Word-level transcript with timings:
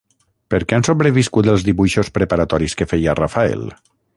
Per 0.53 0.59
què 0.69 0.77
han 0.77 0.85
sobreviscut 0.87 1.49
els 1.53 1.65
dibuixos 1.67 2.11
preparatoris 2.17 2.77
que 2.81 2.89
feia 2.95 3.17
Rafael? 3.21 3.67